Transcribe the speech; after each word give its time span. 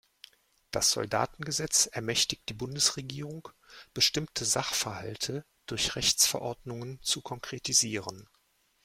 Das 0.71 0.89
Soldatengesetz 0.89 1.85
ermächtigt 1.85 2.49
die 2.49 2.55
Bundesregierung, 2.55 3.49
bestimmte 3.93 4.45
Sachverhalte 4.45 5.45
durch 5.67 5.95
Rechtsverordnungen 5.95 6.99
zu 7.03 7.21
konkretisieren. 7.21 8.27